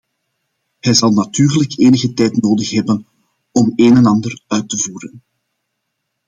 [0.79, 3.07] Hij zal natuurlijk enige tijd nodig hebben
[3.51, 5.23] om een en ander uit te voeren.